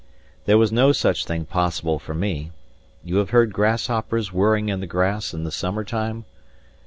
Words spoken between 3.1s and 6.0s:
have heard grasshoppers whirring in the grass in the summer